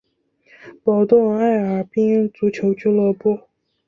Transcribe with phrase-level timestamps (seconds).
[0.83, 3.39] 保顿艾尔宾足球俱乐部。